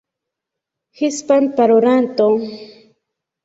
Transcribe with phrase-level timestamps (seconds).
[1.01, 2.29] hispanparolanto